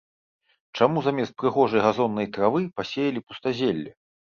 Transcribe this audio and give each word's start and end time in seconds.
Чаму 0.79 1.03
замест 1.07 1.33
прыгожай 1.43 1.85
газоннай 1.87 2.27
травы 2.39 2.65
пасеялі 2.81 3.25
пустазелле? 3.29 3.89